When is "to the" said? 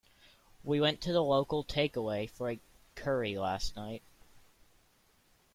1.01-1.21